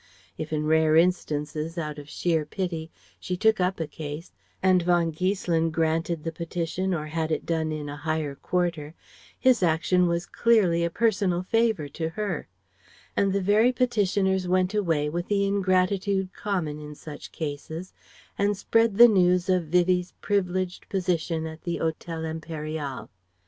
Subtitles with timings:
[0.35, 4.31] If in rare instances, out of sheer pity, she took up a case
[4.63, 8.95] and von Giesselin granted the petition or had it done in a higher quarter,
[9.37, 12.47] his action was clearly a personal favour to her;
[13.15, 17.93] and the very petitioners went away, with the ingratitude common in such cases,
[18.39, 23.09] and spread the news of Vivie's privileged position at the Hotel Impérial.